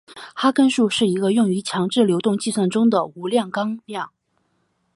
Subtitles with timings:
[0.33, 4.09] 哈根数是一个用于强制流动计算中的无量纲量。